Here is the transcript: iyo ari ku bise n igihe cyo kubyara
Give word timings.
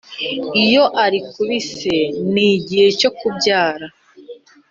iyo 0.63 0.83
ari 1.03 1.19
ku 1.29 1.39
bise 1.49 1.95
n 2.33 2.35
igihe 2.51 2.87
cyo 2.99 3.09
kubyara 3.17 3.87